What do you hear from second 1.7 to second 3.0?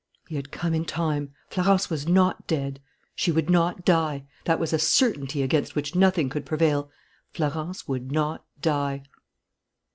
was not dead.